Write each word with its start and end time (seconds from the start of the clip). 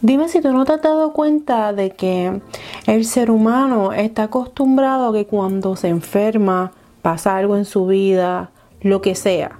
Dime 0.00 0.28
si 0.28 0.40
tú 0.40 0.52
no 0.52 0.64
te 0.64 0.74
has 0.74 0.82
dado 0.82 1.12
cuenta 1.12 1.72
de 1.72 1.90
que 1.90 2.40
el 2.86 3.04
ser 3.04 3.32
humano 3.32 3.92
está 3.92 4.24
acostumbrado 4.24 5.08
a 5.08 5.12
que 5.12 5.26
cuando 5.26 5.74
se 5.74 5.88
enferma, 5.88 6.70
pasa 7.02 7.36
algo 7.36 7.56
en 7.56 7.64
su 7.64 7.86
vida, 7.86 8.50
lo 8.80 9.02
que 9.02 9.16
sea, 9.16 9.58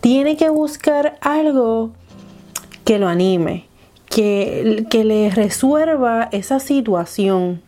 tiene 0.00 0.38
que 0.38 0.48
buscar 0.48 1.18
algo 1.20 1.90
que 2.84 2.98
lo 2.98 3.08
anime, 3.08 3.66
que, 4.06 4.86
que 4.88 5.04
le 5.04 5.28
resuelva 5.28 6.30
esa 6.32 6.60
situación. 6.60 7.60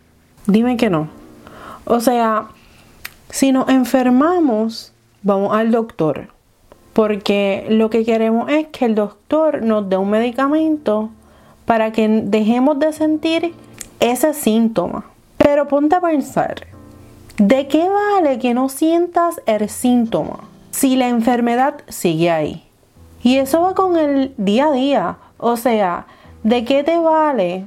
Dime 0.47 0.79
que 0.79 0.89
no. 0.89 1.09
O 1.85 2.01
sea, 2.01 2.47
si 3.29 3.53
nos 3.53 3.69
enfermamos, 3.69 4.95
vamos 5.23 5.55
al 5.55 5.71
doctor. 5.71 6.29
Porque 6.95 7.67
lo 7.69 7.91
que 7.91 8.05
queremos 8.05 8.51
es 8.51 8.69
que 8.69 8.87
el 8.87 8.95
doctor 8.95 9.63
nos 9.63 9.89
dé 9.89 9.97
un 9.97 10.11
medicamento 10.11 11.11
para 11.71 11.93
que 11.93 12.09
dejemos 12.09 12.81
de 12.81 12.93
sentir 12.93 13.55
ese 14.01 14.35
síntoma. 14.35 15.05
Pero 15.39 15.69
ponte 15.69 15.95
a 15.95 16.01
pensar, 16.01 16.67
¿de 17.39 17.69
qué 17.69 17.89
vale 17.89 18.41
que 18.41 18.55
no 18.55 18.69
sientas 18.69 19.41
el 19.47 19.69
síntoma 19.69 20.41
si 20.73 20.97
la 20.97 21.07
enfermedad 21.07 21.75
sigue 21.87 22.29
ahí? 22.29 22.65
Y 23.23 23.37
eso 23.37 23.61
va 23.61 23.77
con 23.77 23.97
el 23.97 24.35
día 24.37 24.67
a 24.67 24.73
día. 24.73 25.17
O 25.39 25.57
sea, 25.57 26.07
¿de 26.43 26.65
qué 26.65 26.83
te 26.83 26.99
vale 26.99 27.67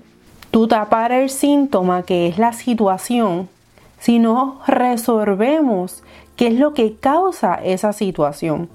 tú 0.52 0.68
tapar 0.68 1.14
el 1.14 1.30
síntoma 1.30 2.04
que 2.04 2.28
es 2.28 2.38
la 2.38 2.52
situación 2.52 3.48
si 4.02 4.20
no 4.20 4.60
resolvemos 4.68 6.04
qué 6.36 6.48
es 6.48 6.60
lo 6.60 6.74
que 6.74 6.98
causa 6.98 7.56
esa 7.64 7.94
situación? 7.94 8.68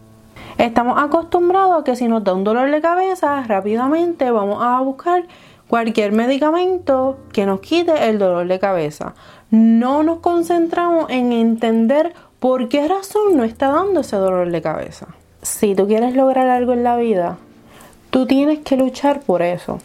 Estamos 0.58 1.00
acostumbrados 1.00 1.80
a 1.80 1.84
que 1.84 1.94
si 1.94 2.08
nos 2.08 2.24
da 2.24 2.34
un 2.34 2.42
dolor 2.42 2.70
de 2.70 2.80
cabeza, 2.80 3.42
rápidamente 3.46 4.30
vamos 4.30 4.58
a 4.60 4.80
buscar 4.80 5.24
cualquier 5.68 6.12
medicamento 6.12 7.18
que 7.32 7.46
nos 7.46 7.60
quite 7.60 8.08
el 8.08 8.18
dolor 8.18 8.48
de 8.48 8.58
cabeza. 8.58 9.14
No 9.50 10.02
nos 10.02 10.18
concentramos 10.18 11.10
en 11.10 11.32
entender 11.32 12.12
por 12.40 12.68
qué 12.68 12.88
razón 12.88 13.36
no 13.36 13.44
está 13.44 13.68
dando 13.68 14.00
ese 14.00 14.16
dolor 14.16 14.50
de 14.50 14.62
cabeza. 14.62 15.06
Si 15.42 15.74
tú 15.74 15.86
quieres 15.86 16.14
lograr 16.14 16.48
algo 16.48 16.72
en 16.72 16.82
la 16.82 16.96
vida, 16.96 17.38
tú 18.10 18.26
tienes 18.26 18.58
que 18.60 18.76
luchar 18.76 19.20
por 19.20 19.42
eso. 19.42 19.78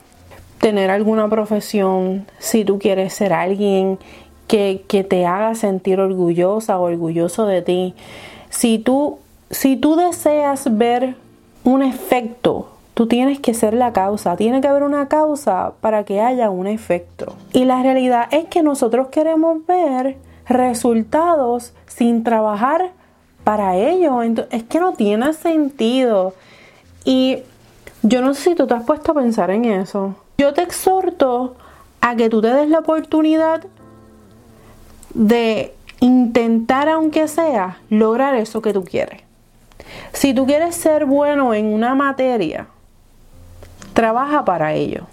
Tener 0.59 0.89
alguna 0.89 1.29
profesión, 1.29 2.25
si 2.39 2.65
tú 2.65 2.79
quieres 2.79 3.13
ser 3.13 3.33
alguien 3.33 3.99
que, 4.47 4.85
que 4.87 5.03
te 5.03 5.25
haga 5.25 5.55
sentir 5.55 5.99
orgullosa 5.99 6.79
o 6.79 6.83
orgulloso 6.83 7.45
de 7.45 7.61
ti, 7.61 7.95
si 8.49 8.79
tú 8.79 9.19
si 9.53 9.77
tú 9.77 9.95
deseas 9.95 10.77
ver 10.77 11.15
un 11.63 11.81
efecto, 11.81 12.69
tú 12.93 13.07
tienes 13.07 13.39
que 13.39 13.53
ser 13.53 13.73
la 13.73 13.93
causa. 13.93 14.35
Tiene 14.35 14.61
que 14.61 14.67
haber 14.67 14.83
una 14.83 15.07
causa 15.07 15.73
para 15.81 16.03
que 16.03 16.21
haya 16.21 16.49
un 16.49 16.67
efecto. 16.67 17.35
Y 17.53 17.65
la 17.65 17.81
realidad 17.81 18.27
es 18.31 18.45
que 18.45 18.63
nosotros 18.63 19.07
queremos 19.07 19.65
ver 19.65 20.17
resultados 20.47 21.73
sin 21.87 22.23
trabajar 22.23 22.91
para 23.43 23.77
ello. 23.77 24.21
es 24.21 24.63
que 24.63 24.79
no 24.79 24.93
tiene 24.93 25.33
sentido. 25.33 26.33
Y 27.05 27.39
yo 28.01 28.21
no 28.21 28.33
sé 28.33 28.51
si 28.51 28.55
tú 28.55 28.67
te 28.67 28.73
has 28.73 28.83
puesto 28.83 29.11
a 29.11 29.15
pensar 29.15 29.51
en 29.51 29.65
eso. 29.65 30.15
Yo 30.37 30.53
te 30.53 30.61
exhorto 30.61 31.55
a 32.01 32.15
que 32.15 32.29
tú 32.29 32.41
te 32.41 32.53
des 32.53 32.69
la 32.69 32.79
oportunidad 32.79 33.63
de 35.13 35.73
intentar, 35.99 36.89
aunque 36.89 37.27
sea, 37.27 37.79
lograr 37.89 38.35
eso 38.35 38.61
que 38.61 38.73
tú 38.73 38.83
quieres. 38.83 39.22
Si 40.13 40.33
tú 40.33 40.45
quieres 40.45 40.75
ser 40.75 41.05
bueno 41.05 41.53
en 41.53 41.65
una 41.65 41.95
materia, 41.95 42.67
trabaja 43.93 44.45
para 44.45 44.73
ello. 44.73 45.07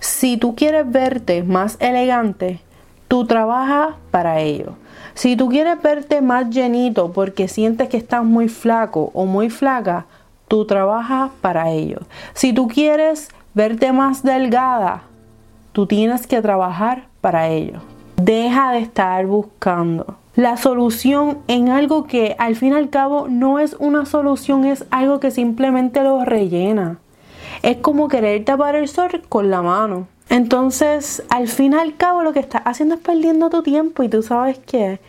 Si 0.00 0.36
tú 0.36 0.54
quieres 0.54 0.90
verte 0.90 1.42
más 1.42 1.76
elegante, 1.80 2.60
tú 3.08 3.26
trabajas 3.26 3.94
para 4.10 4.40
ello. 4.40 4.74
Si 5.14 5.36
tú 5.36 5.48
quieres 5.48 5.80
verte 5.80 6.20
más 6.20 6.50
llenito 6.50 7.12
porque 7.12 7.48
sientes 7.48 7.88
que 7.88 7.96
estás 7.96 8.24
muy 8.24 8.48
flaco 8.48 9.10
o 9.14 9.26
muy 9.26 9.48
flaca, 9.48 10.06
tú 10.48 10.66
trabajas 10.66 11.30
para 11.40 11.70
ello. 11.70 12.00
Si 12.34 12.52
tú 12.52 12.68
quieres 12.68 13.28
verte 13.54 13.92
más 13.92 14.22
delgada, 14.22 15.02
tú 15.72 15.86
tienes 15.86 16.26
que 16.26 16.42
trabajar 16.42 17.06
para 17.20 17.48
ello. 17.48 17.80
Deja 18.16 18.72
de 18.72 18.80
estar 18.80 19.24
buscando 19.26 20.16
la 20.36 20.56
solución 20.56 21.38
en 21.46 21.68
algo 21.68 22.04
que 22.04 22.34
al 22.38 22.56
fin 22.56 22.72
y 22.72 22.76
al 22.76 22.90
cabo 22.90 23.28
no 23.28 23.58
es 23.58 23.76
una 23.78 24.04
solución, 24.04 24.64
es 24.64 24.84
algo 24.90 25.20
que 25.20 25.30
simplemente 25.30 26.02
lo 26.02 26.24
rellena. 26.24 26.98
Es 27.62 27.76
como 27.78 28.08
querer 28.08 28.44
tapar 28.44 28.74
el 28.74 28.88
sol 28.88 29.22
con 29.28 29.50
la 29.50 29.62
mano. 29.62 30.08
Entonces, 30.28 31.22
al 31.28 31.48
fin 31.48 31.74
y 31.74 31.76
al 31.76 31.96
cabo 31.96 32.22
lo 32.22 32.32
que 32.32 32.40
estás 32.40 32.62
haciendo 32.64 32.96
es 32.96 33.00
perdiendo 33.00 33.50
tu 33.50 33.62
tiempo 33.62 34.02
y 34.02 34.08
tú 34.08 34.22
sabes 34.22 34.58
que, 34.58 35.00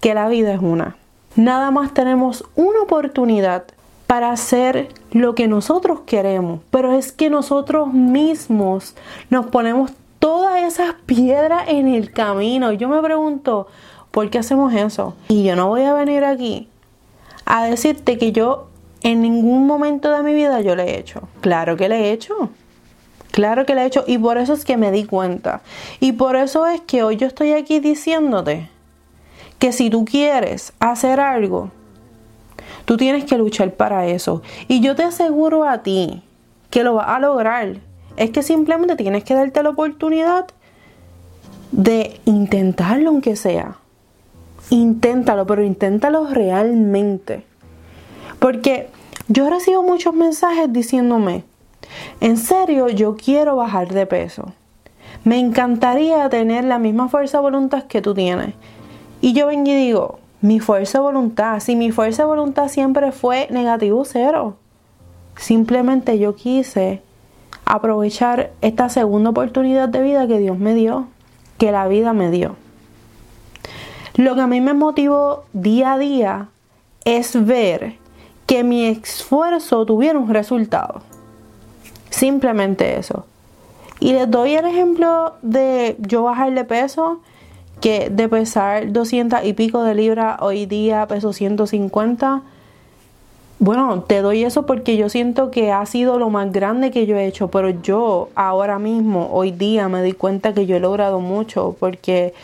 que 0.00 0.14
la 0.14 0.28
vida 0.28 0.54
es 0.54 0.60
una. 0.60 0.96
Nada 1.36 1.70
más 1.70 1.94
tenemos 1.94 2.44
una 2.56 2.82
oportunidad 2.82 3.64
para 4.06 4.30
hacer 4.30 4.88
lo 5.12 5.34
que 5.34 5.46
nosotros 5.46 6.00
queremos, 6.00 6.60
pero 6.70 6.92
es 6.92 7.12
que 7.12 7.30
nosotros 7.30 7.92
mismos 7.92 8.94
nos 9.30 9.46
ponemos 9.46 9.92
todas 10.18 10.62
esas 10.62 10.94
piedras 11.06 11.64
en 11.68 11.88
el 11.88 12.12
camino. 12.12 12.72
Yo 12.72 12.88
me 12.88 13.00
pregunto, 13.00 13.68
¿Por 14.12 14.30
qué 14.30 14.38
hacemos 14.38 14.72
eso? 14.74 15.14
Y 15.28 15.42
yo 15.42 15.56
no 15.56 15.68
voy 15.68 15.82
a 15.82 15.94
venir 15.94 16.24
aquí 16.24 16.68
a 17.46 17.64
decirte 17.64 18.18
que 18.18 18.30
yo 18.30 18.68
en 19.02 19.22
ningún 19.22 19.66
momento 19.66 20.14
de 20.14 20.22
mi 20.22 20.34
vida 20.34 20.60
yo 20.60 20.76
le 20.76 20.84
he 20.84 20.98
hecho. 20.98 21.28
Claro 21.40 21.76
que 21.76 21.88
le 21.88 21.96
he 21.96 22.12
hecho. 22.12 22.50
Claro 23.30 23.64
que 23.64 23.74
le 23.74 23.82
he 23.82 23.86
hecho 23.86 24.04
y 24.06 24.18
por 24.18 24.36
eso 24.36 24.52
es 24.52 24.66
que 24.66 24.76
me 24.76 24.92
di 24.92 25.04
cuenta. 25.04 25.62
Y 25.98 26.12
por 26.12 26.36
eso 26.36 26.66
es 26.66 26.82
que 26.82 27.02
hoy 27.02 27.16
yo 27.16 27.26
estoy 27.26 27.52
aquí 27.52 27.80
diciéndote 27.80 28.68
que 29.58 29.72
si 29.72 29.88
tú 29.88 30.04
quieres 30.04 30.74
hacer 30.78 31.18
algo, 31.18 31.70
tú 32.84 32.98
tienes 32.98 33.24
que 33.24 33.38
luchar 33.38 33.72
para 33.72 34.06
eso. 34.06 34.42
Y 34.68 34.80
yo 34.80 34.94
te 34.94 35.04
aseguro 35.04 35.64
a 35.64 35.82
ti 35.82 36.22
que 36.68 36.84
lo 36.84 36.94
vas 36.94 37.08
a 37.08 37.18
lograr. 37.18 37.76
Es 38.18 38.30
que 38.30 38.42
simplemente 38.42 38.94
tienes 38.96 39.24
que 39.24 39.34
darte 39.34 39.62
la 39.62 39.70
oportunidad 39.70 40.48
de 41.70 42.20
intentarlo 42.26 43.08
aunque 43.08 43.36
sea. 43.36 43.78
Inténtalo, 44.70 45.46
pero 45.46 45.62
inténtalo 45.62 46.26
realmente. 46.26 47.44
Porque 48.38 48.88
yo 49.28 49.48
recibo 49.50 49.82
muchos 49.82 50.14
mensajes 50.14 50.72
diciéndome, 50.72 51.44
en 52.20 52.36
serio, 52.36 52.88
yo 52.88 53.16
quiero 53.16 53.56
bajar 53.56 53.92
de 53.92 54.06
peso. 54.06 54.52
Me 55.24 55.38
encantaría 55.38 56.28
tener 56.28 56.64
la 56.64 56.78
misma 56.78 57.08
fuerza 57.08 57.38
de 57.38 57.42
voluntad 57.42 57.84
que 57.84 58.02
tú 58.02 58.14
tienes. 58.14 58.54
Y 59.20 59.34
yo 59.34 59.46
vengo 59.46 59.70
y 59.70 59.74
digo, 59.74 60.18
mi 60.40 60.58
fuerza 60.58 60.98
de 60.98 61.04
voluntad, 61.04 61.60
si 61.60 61.76
mi 61.76 61.92
fuerza 61.92 62.22
de 62.22 62.28
voluntad 62.28 62.68
siempre 62.68 63.12
fue 63.12 63.46
negativo 63.50 64.04
cero. 64.04 64.56
Simplemente 65.36 66.18
yo 66.18 66.34
quise 66.34 67.02
aprovechar 67.64 68.50
esta 68.60 68.88
segunda 68.88 69.30
oportunidad 69.30 69.88
de 69.88 70.02
vida 70.02 70.26
que 70.26 70.38
Dios 70.38 70.58
me 70.58 70.74
dio, 70.74 71.06
que 71.58 71.70
la 71.70 71.86
vida 71.86 72.12
me 72.12 72.30
dio. 72.30 72.56
Lo 74.14 74.34
que 74.34 74.40
a 74.42 74.46
mí 74.46 74.60
me 74.60 74.74
motivó 74.74 75.44
día 75.52 75.94
a 75.94 75.98
día 75.98 76.48
es 77.04 77.46
ver 77.46 77.94
que 78.46 78.64
mi 78.64 78.86
esfuerzo 78.86 79.86
tuviera 79.86 80.18
un 80.18 80.32
resultado. 80.32 81.00
Simplemente 82.10 82.98
eso. 82.98 83.24
Y 84.00 84.12
les 84.12 84.30
doy 84.30 84.54
el 84.54 84.66
ejemplo 84.66 85.34
de 85.42 85.96
yo 86.00 86.24
bajar 86.24 86.52
de 86.52 86.64
peso, 86.64 87.20
que 87.80 88.10
de 88.10 88.28
pesar 88.28 88.92
200 88.92 89.44
y 89.44 89.54
pico 89.54 89.82
de 89.82 89.94
libras, 89.94 90.36
hoy 90.40 90.66
día 90.66 91.06
peso 91.06 91.32
150. 91.32 92.42
Bueno, 93.60 94.02
te 94.02 94.22
doy 94.22 94.44
eso 94.44 94.66
porque 94.66 94.96
yo 94.96 95.08
siento 95.08 95.50
que 95.50 95.72
ha 95.72 95.86
sido 95.86 96.18
lo 96.18 96.30
más 96.30 96.52
grande 96.52 96.90
que 96.90 97.06
yo 97.06 97.16
he 97.16 97.26
hecho, 97.26 97.48
pero 97.48 97.70
yo 97.70 98.28
ahora 98.34 98.78
mismo, 98.78 99.30
hoy 99.32 99.52
día, 99.52 99.88
me 99.88 100.02
di 100.02 100.12
cuenta 100.12 100.52
que 100.52 100.66
yo 100.66 100.76
he 100.76 100.80
logrado 100.80 101.20
mucho 101.20 101.76
porque 101.78 102.34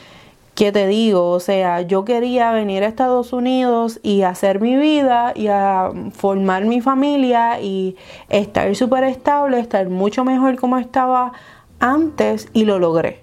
¿qué 0.58 0.72
te 0.72 0.88
digo? 0.88 1.30
O 1.30 1.38
sea, 1.38 1.82
yo 1.82 2.04
quería 2.04 2.50
venir 2.50 2.82
a 2.82 2.88
Estados 2.88 3.32
Unidos 3.32 4.00
y 4.02 4.22
hacer 4.22 4.60
mi 4.60 4.74
vida 4.74 5.32
y 5.36 5.46
a 5.46 5.92
formar 6.12 6.64
mi 6.64 6.80
familia 6.80 7.60
y 7.60 7.96
estar 8.28 8.74
súper 8.74 9.04
estable, 9.04 9.60
estar 9.60 9.88
mucho 9.88 10.24
mejor 10.24 10.56
como 10.56 10.76
estaba 10.76 11.32
antes 11.78 12.48
y 12.54 12.64
lo 12.64 12.80
logré. 12.80 13.22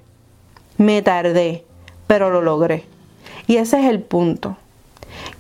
Me 0.78 1.02
tardé, 1.02 1.66
pero 2.08 2.30
lo 2.30 2.42
logré. 2.42 2.86
Y 3.48 3.58
ese 3.58 3.82
es 3.82 3.88
el 3.88 4.00
punto. 4.00 4.56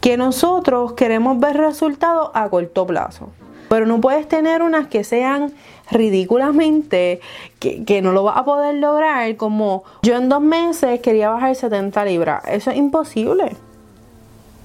Que 0.01 0.18
nosotros 0.18 0.95
queremos 0.95 1.39
ver 1.39 1.56
resultados 1.56 2.30
a 2.33 2.50
corto 2.50 2.86
plazo. 2.86 3.30
Pero 3.70 3.86
no 3.86 4.02
puedes 4.02 4.28
tener 4.28 4.62
unas 4.62 4.88
que 4.88 5.04
sean 5.04 5.54
ridículamente 5.92 7.22
que, 7.60 8.02
no 8.02 8.12
lo 8.12 8.24
vas 8.24 8.38
a 8.38 8.46
poder 8.46 8.76
lograr. 8.76 9.36
Como 9.38 9.84
yo 10.04 10.16
en 10.16 10.30
dos 10.30 10.42
meses 10.42 11.00
quería 11.02 11.30
bajar 11.30 11.56
70 11.56 12.06
libras. 12.06 12.44
Eso 12.48 12.72
es 12.72 12.78
imposible. 12.78 13.56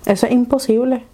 Eso 0.07 0.27
es 0.27 0.33
imposible. 0.33 1.05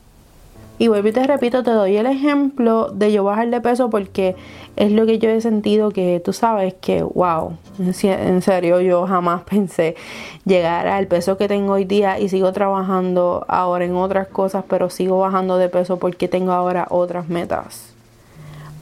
Y 0.78 0.88
vuelvo 0.88 1.08
y 1.08 1.12
te 1.12 1.26
repito, 1.26 1.62
te 1.62 1.70
doy 1.70 1.96
el 1.96 2.06
ejemplo 2.06 2.90
de 2.93 3.11
yo 3.11 3.25
bajar 3.25 3.49
de 3.49 3.61
peso 3.62 3.88
porque 3.88 4.37
es 4.76 4.93
lo 4.93 5.06
que 5.06 5.19
yo 5.19 5.31
he 5.31 5.40
sentido 5.40 5.90
que 5.90 6.20
tú 6.23 6.34
sabes 6.34 6.75
que, 6.75 7.02
wow, 7.02 7.56
en 7.78 8.43
serio, 8.43 8.81
yo 8.82 9.06
jamás 9.06 9.43
pensé 9.50 9.96
llegar 10.44 10.87
al 10.87 11.06
peso 11.06 11.38
que 11.38 11.49
tengo 11.49 11.73
hoy 11.75 11.84
día 11.84 12.19
y 12.19 12.28
sigo 12.28 12.52
trabajando 12.52 13.44
ahora 13.49 13.87
en 13.87 13.96
otras 13.96 14.28
cosas, 14.28 14.64
pero 14.69 14.90
sigo 14.90 15.19
bajando 15.19 15.56
de 15.56 15.70
peso 15.70 15.99
porque 15.99 16.28
tengo 16.28 16.52
ahora 16.52 16.87
otras 16.90 17.28
metas. 17.28 17.95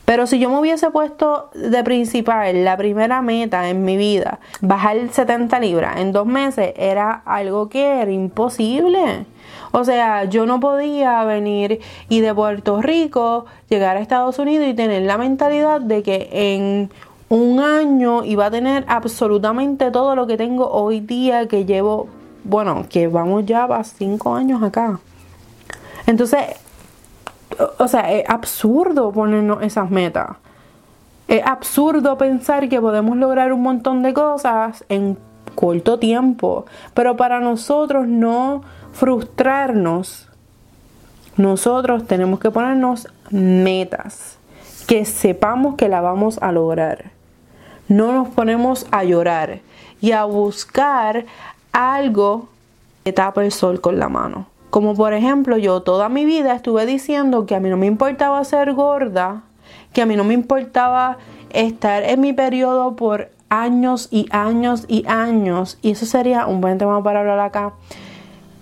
Pero 0.04 0.26
si 0.26 0.38
yo 0.38 0.50
me 0.50 0.58
hubiese 0.58 0.90
puesto 0.90 1.50
de 1.54 1.82
principal 1.82 2.64
la 2.64 2.76
primera 2.76 3.22
meta 3.22 3.68
en 3.70 3.84
mi 3.84 3.96
vida, 3.96 4.38
bajar 4.60 4.96
70 5.10 5.58
libras 5.60 5.98
en 5.98 6.12
dos 6.12 6.26
meses, 6.26 6.74
era 6.76 7.22
algo 7.24 7.68
que 7.68 8.02
era 8.02 8.10
imposible. 8.10 9.24
O 9.72 9.84
sea, 9.84 10.24
yo 10.24 10.46
no 10.46 10.60
podía 10.60 11.24
venir 11.24 11.80
y 12.08 12.20
de 12.20 12.34
Puerto 12.34 12.82
Rico 12.82 13.46
llegar 13.70 13.96
a 13.96 14.00
Estados 14.00 14.38
Unidos 14.38 14.68
y 14.68 14.74
tener 14.74 15.02
la 15.02 15.18
mentalidad 15.18 15.80
de 15.80 16.02
que 16.02 16.28
en 16.32 16.90
un 17.30 17.60
año 17.60 18.24
iba 18.24 18.46
a 18.46 18.50
tener 18.50 18.84
absolutamente 18.86 19.90
todo 19.90 20.14
lo 20.14 20.26
que 20.26 20.36
tengo 20.36 20.70
hoy 20.70 21.00
día 21.00 21.48
que 21.48 21.64
llevo, 21.64 22.08
bueno, 22.44 22.84
que 22.88 23.08
vamos 23.08 23.46
ya 23.46 23.64
a 23.64 23.84
cinco 23.84 24.34
años 24.34 24.62
acá. 24.62 25.00
Entonces, 26.06 26.40
o 27.78 27.88
sea, 27.88 28.12
es 28.12 28.28
absurdo 28.28 29.12
ponernos 29.12 29.62
esas 29.62 29.90
metas. 29.90 30.36
Es 31.28 31.44
absurdo 31.44 32.18
pensar 32.18 32.68
que 32.68 32.80
podemos 32.80 33.16
lograr 33.16 33.52
un 33.52 33.62
montón 33.62 34.02
de 34.02 34.12
cosas 34.12 34.84
en 34.88 35.16
corto 35.54 35.98
tiempo, 35.98 36.66
pero 36.92 37.16
para 37.16 37.40
nosotros 37.40 38.06
no 38.06 38.62
frustrarnos, 38.92 40.28
nosotros 41.36 42.06
tenemos 42.06 42.40
que 42.40 42.50
ponernos 42.50 43.08
metas 43.30 44.38
que 44.86 45.04
sepamos 45.04 45.76
que 45.76 45.88
la 45.88 46.00
vamos 46.00 46.38
a 46.42 46.52
lograr. 46.52 47.10
No 47.88 48.12
nos 48.12 48.28
ponemos 48.28 48.86
a 48.90 49.04
llorar 49.04 49.60
y 50.00 50.12
a 50.12 50.24
buscar 50.24 51.24
algo 51.72 52.48
que 53.04 53.12
tapa 53.12 53.44
el 53.44 53.52
sol 53.52 53.80
con 53.80 53.98
la 53.98 54.08
mano. 54.08 54.46
Como 54.74 54.96
por 54.96 55.12
ejemplo, 55.12 55.56
yo 55.56 55.82
toda 55.82 56.08
mi 56.08 56.24
vida 56.24 56.52
estuve 56.52 56.84
diciendo 56.84 57.46
que 57.46 57.54
a 57.54 57.60
mí 57.60 57.68
no 57.68 57.76
me 57.76 57.86
importaba 57.86 58.42
ser 58.42 58.72
gorda, 58.72 59.42
que 59.92 60.02
a 60.02 60.06
mí 60.06 60.16
no 60.16 60.24
me 60.24 60.34
importaba 60.34 61.18
estar 61.50 62.02
en 62.02 62.20
mi 62.20 62.32
periodo 62.32 62.96
por 62.96 63.30
años 63.48 64.08
y 64.10 64.26
años 64.32 64.84
y 64.88 65.04
años, 65.06 65.78
y 65.80 65.92
eso 65.92 66.06
sería 66.06 66.46
un 66.46 66.60
buen 66.60 66.78
tema 66.78 67.00
para 67.04 67.20
hablar 67.20 67.38
acá, 67.38 67.74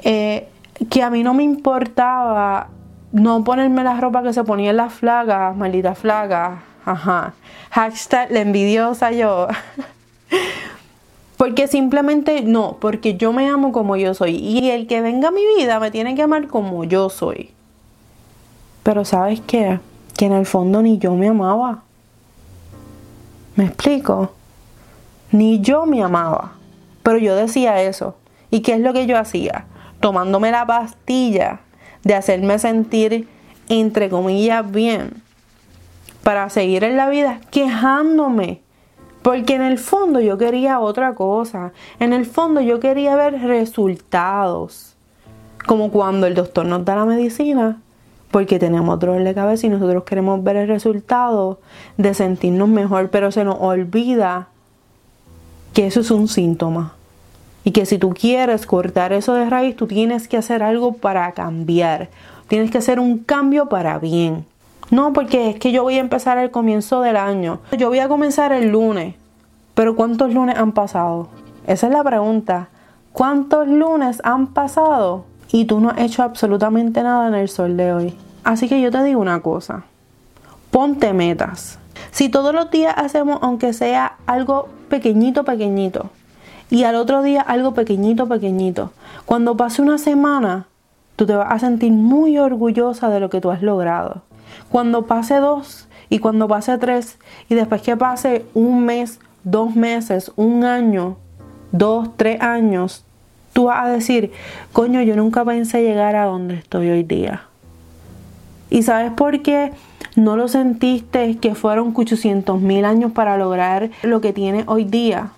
eh, 0.02 0.50
que 0.90 1.02
a 1.02 1.08
mí 1.08 1.22
no 1.22 1.32
me 1.32 1.44
importaba 1.44 2.68
no 3.12 3.42
ponerme 3.42 3.82
la 3.82 3.98
ropa 3.98 4.22
que 4.22 4.34
se 4.34 4.44
ponía 4.44 4.68
en 4.68 4.76
las 4.76 4.92
flagas, 4.92 5.56
maldita 5.56 5.94
flaga, 5.94 6.62
ajá, 6.84 7.32
hashtag 7.70 8.30
la 8.30 8.40
envidiosa 8.40 9.12
yo. 9.12 9.48
Porque 11.42 11.66
simplemente 11.66 12.42
no, 12.42 12.76
porque 12.80 13.16
yo 13.16 13.32
me 13.32 13.48
amo 13.48 13.72
como 13.72 13.96
yo 13.96 14.14
soy. 14.14 14.36
Y 14.36 14.70
el 14.70 14.86
que 14.86 15.00
venga 15.00 15.26
a 15.26 15.32
mi 15.32 15.42
vida 15.56 15.80
me 15.80 15.90
tiene 15.90 16.14
que 16.14 16.22
amar 16.22 16.46
como 16.46 16.84
yo 16.84 17.10
soy. 17.10 17.50
Pero 18.84 19.04
¿sabes 19.04 19.40
qué? 19.40 19.80
Que 20.16 20.26
en 20.26 20.34
el 20.34 20.46
fondo 20.46 20.82
ni 20.82 20.98
yo 20.98 21.16
me 21.16 21.26
amaba. 21.26 21.82
¿Me 23.56 23.64
explico? 23.64 24.30
Ni 25.32 25.60
yo 25.60 25.84
me 25.84 26.04
amaba. 26.04 26.52
Pero 27.02 27.18
yo 27.18 27.34
decía 27.34 27.82
eso. 27.82 28.14
¿Y 28.52 28.60
qué 28.60 28.74
es 28.74 28.80
lo 28.80 28.92
que 28.92 29.06
yo 29.06 29.18
hacía? 29.18 29.64
Tomándome 29.98 30.52
la 30.52 30.64
pastilla 30.64 31.58
de 32.04 32.14
hacerme 32.14 32.60
sentir, 32.60 33.26
entre 33.68 34.10
comillas, 34.10 34.70
bien. 34.70 35.20
Para 36.22 36.48
seguir 36.50 36.84
en 36.84 36.96
la 36.96 37.08
vida 37.08 37.40
quejándome 37.50 38.61
porque 39.22 39.54
en 39.54 39.62
el 39.62 39.78
fondo 39.78 40.20
yo 40.20 40.36
quería 40.36 40.80
otra 40.80 41.14
cosa. 41.14 41.72
En 42.00 42.12
el 42.12 42.26
fondo 42.26 42.60
yo 42.60 42.80
quería 42.80 43.16
ver 43.16 43.40
resultados. 43.40 44.96
Como 45.66 45.90
cuando 45.90 46.26
el 46.26 46.34
doctor 46.34 46.66
nos 46.66 46.84
da 46.84 46.96
la 46.96 47.04
medicina 47.04 47.80
porque 48.32 48.58
tenemos 48.58 48.98
dolor 48.98 49.22
de 49.22 49.34
cabeza 49.34 49.66
y 49.66 49.70
nosotros 49.70 50.04
queremos 50.04 50.42
ver 50.42 50.56
el 50.56 50.66
resultado 50.66 51.60
de 51.98 52.14
sentirnos 52.14 52.68
mejor, 52.68 53.10
pero 53.10 53.30
se 53.30 53.44
nos 53.44 53.58
olvida 53.60 54.48
que 55.74 55.86
eso 55.86 56.00
es 56.00 56.10
un 56.10 56.26
síntoma. 56.26 56.94
Y 57.62 57.70
que 57.70 57.86
si 57.86 57.98
tú 57.98 58.10
quieres 58.10 58.66
cortar 58.66 59.12
eso 59.12 59.34
de 59.34 59.48
raíz, 59.48 59.76
tú 59.76 59.86
tienes 59.86 60.26
que 60.26 60.38
hacer 60.38 60.62
algo 60.62 60.94
para 60.94 61.30
cambiar. 61.32 62.08
Tienes 62.48 62.70
que 62.70 62.78
hacer 62.78 62.98
un 62.98 63.18
cambio 63.18 63.68
para 63.68 63.98
bien. 63.98 64.46
No, 64.92 65.14
porque 65.14 65.48
es 65.48 65.58
que 65.58 65.72
yo 65.72 65.84
voy 65.84 65.96
a 65.96 66.00
empezar 66.00 66.36
el 66.36 66.50
comienzo 66.50 67.00
del 67.00 67.16
año. 67.16 67.60
Yo 67.78 67.88
voy 67.88 68.00
a 68.00 68.08
comenzar 68.08 68.52
el 68.52 68.68
lunes. 68.68 69.14
Pero 69.72 69.96
¿cuántos 69.96 70.34
lunes 70.34 70.58
han 70.58 70.72
pasado? 70.72 71.28
Esa 71.66 71.86
es 71.86 71.92
la 71.94 72.04
pregunta. 72.04 72.68
¿Cuántos 73.12 73.66
lunes 73.68 74.20
han 74.22 74.48
pasado? 74.48 75.24
Y 75.50 75.64
tú 75.64 75.80
no 75.80 75.88
has 75.88 75.98
hecho 76.00 76.22
absolutamente 76.22 77.02
nada 77.02 77.26
en 77.28 77.34
el 77.34 77.48
sol 77.48 77.78
de 77.78 77.94
hoy. 77.94 78.18
Así 78.44 78.68
que 78.68 78.82
yo 78.82 78.90
te 78.90 79.02
digo 79.02 79.18
una 79.18 79.40
cosa. 79.40 79.84
Ponte 80.70 81.14
metas. 81.14 81.78
Si 82.10 82.28
todos 82.28 82.54
los 82.54 82.70
días 82.70 82.92
hacemos, 82.98 83.38
aunque 83.40 83.72
sea 83.72 84.16
algo 84.26 84.68
pequeñito, 84.90 85.44
pequeñito, 85.44 86.10
y 86.68 86.84
al 86.84 86.96
otro 86.96 87.22
día 87.22 87.40
algo 87.40 87.72
pequeñito, 87.72 88.28
pequeñito, 88.28 88.92
cuando 89.24 89.56
pase 89.56 89.80
una 89.80 89.96
semana, 89.96 90.66
tú 91.16 91.24
te 91.24 91.34
vas 91.34 91.50
a 91.50 91.58
sentir 91.58 91.92
muy 91.92 92.36
orgullosa 92.36 93.08
de 93.08 93.20
lo 93.20 93.30
que 93.30 93.40
tú 93.40 93.50
has 93.50 93.62
logrado. 93.62 94.20
Cuando 94.68 95.06
pase 95.06 95.36
dos 95.36 95.88
y 96.08 96.18
cuando 96.18 96.48
pase 96.48 96.78
tres 96.78 97.18
y 97.48 97.54
después 97.54 97.82
que 97.82 97.96
pase 97.96 98.44
un 98.54 98.84
mes, 98.84 99.20
dos 99.44 99.74
meses, 99.74 100.32
un 100.36 100.64
año, 100.64 101.16
dos, 101.72 102.10
tres 102.16 102.40
años, 102.40 103.04
tú 103.52 103.64
vas 103.64 103.84
a 103.84 103.88
decir, 103.88 104.32
coño, 104.72 105.02
yo 105.02 105.16
nunca 105.16 105.44
pensé 105.44 105.82
llegar 105.82 106.16
a 106.16 106.26
donde 106.26 106.54
estoy 106.54 106.90
hoy 106.90 107.02
día. 107.02 107.44
¿Y 108.70 108.82
sabes 108.82 109.12
por 109.12 109.42
qué 109.42 109.72
no 110.16 110.36
lo 110.36 110.48
sentiste 110.48 111.36
que 111.38 111.54
fueron 111.54 111.92
800 111.94 112.60
mil 112.60 112.84
años 112.84 113.12
para 113.12 113.36
lograr 113.36 113.90
lo 114.02 114.20
que 114.20 114.32
tienes 114.32 114.64
hoy 114.66 114.84
día? 114.84 115.30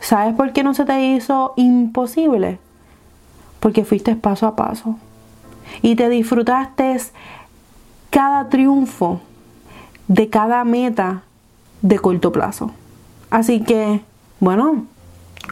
¿Sabes 0.00 0.34
por 0.34 0.52
qué 0.52 0.62
no 0.62 0.74
se 0.74 0.84
te 0.84 1.00
hizo 1.00 1.54
imposible? 1.56 2.58
Porque 3.60 3.84
fuiste 3.84 4.16
paso 4.16 4.46
a 4.46 4.56
paso 4.56 4.96
y 5.82 5.96
te 5.96 6.08
disfrutaste 6.08 7.00
cada 8.14 8.48
triunfo 8.48 9.20
de 10.06 10.28
cada 10.28 10.62
meta 10.62 11.24
de 11.82 11.98
corto 11.98 12.30
plazo. 12.30 12.70
Así 13.28 13.58
que, 13.58 14.02
bueno, 14.38 14.86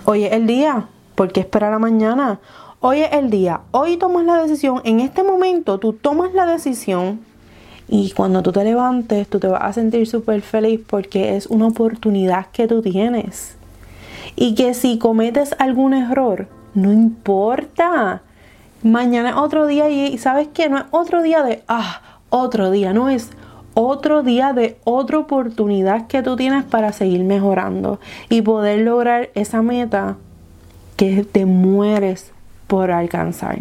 hoy 0.04 0.26
es 0.26 0.32
el 0.32 0.46
día. 0.46 0.86
¿Por 1.16 1.32
qué 1.32 1.40
esperar 1.40 1.72
a 1.72 1.80
mañana? 1.80 2.38
Hoy 2.78 3.00
es 3.00 3.12
el 3.14 3.30
día. 3.30 3.62
Hoy 3.72 3.96
tomas 3.96 4.24
la 4.24 4.40
decisión. 4.40 4.80
En 4.84 5.00
este 5.00 5.24
momento 5.24 5.78
tú 5.78 5.92
tomas 5.92 6.34
la 6.34 6.46
decisión. 6.46 7.18
Y 7.88 8.12
cuando 8.12 8.44
tú 8.44 8.52
te 8.52 8.62
levantes, 8.62 9.26
tú 9.26 9.40
te 9.40 9.48
vas 9.48 9.62
a 9.64 9.72
sentir 9.72 10.06
súper 10.06 10.40
feliz 10.40 10.80
porque 10.86 11.36
es 11.36 11.48
una 11.48 11.66
oportunidad 11.66 12.46
que 12.52 12.68
tú 12.68 12.80
tienes. 12.80 13.56
Y 14.36 14.54
que 14.54 14.74
si 14.74 14.98
cometes 14.98 15.56
algún 15.58 15.94
error, 15.94 16.46
no 16.74 16.92
importa. 16.92 18.22
Mañana 18.84 19.30
es 19.30 19.36
otro 19.36 19.66
día 19.66 19.88
y 19.88 20.16
sabes 20.18 20.46
que 20.46 20.68
no 20.68 20.78
es 20.78 20.84
otro 20.92 21.22
día 21.22 21.42
de, 21.42 21.64
ah, 21.66 22.11
otro 22.32 22.70
día, 22.70 22.94
no 22.94 23.10
es 23.10 23.30
otro 23.74 24.22
día 24.22 24.52
de 24.52 24.76
otra 24.84 25.18
oportunidad 25.18 26.06
que 26.06 26.22
tú 26.22 26.34
tienes 26.36 26.64
para 26.64 26.92
seguir 26.92 27.24
mejorando 27.24 28.00
y 28.28 28.42
poder 28.42 28.80
lograr 28.80 29.30
esa 29.34 29.62
meta 29.62 30.16
que 30.96 31.24
te 31.24 31.44
mueres 31.46 32.32
por 32.66 32.90
alcanzar. 32.90 33.60